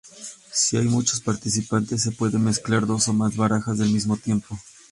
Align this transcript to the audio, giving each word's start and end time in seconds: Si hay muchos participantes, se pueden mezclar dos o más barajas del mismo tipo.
Si 0.51 0.77
hay 0.77 0.85
muchos 0.85 1.21
participantes, 1.21 2.01
se 2.01 2.09
pueden 2.09 2.43
mezclar 2.43 2.87
dos 2.87 3.07
o 3.07 3.13
más 3.13 3.37
barajas 3.37 3.77
del 3.77 3.89
mismo 3.91 4.17
tipo. 4.17 4.57